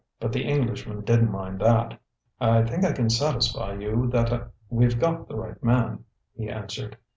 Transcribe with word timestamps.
But 0.19 0.33
the 0.33 0.45
Englishman 0.45 1.01
didn't 1.01 1.29
mind 1.29 1.59
that. 1.61 1.99
"I 2.39 2.63
think 2.63 2.83
I 2.83 2.91
can 2.91 3.07
satisfy 3.11 3.75
you 3.75 4.07
that 4.11 4.49
we've 4.67 4.97
got 4.99 5.27
the 5.27 5.35
right 5.35 5.63
man," 5.63 6.05
he 6.35 6.49
answered. 6.49 6.97